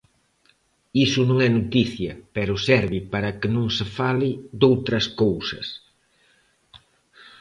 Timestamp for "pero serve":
2.35-2.99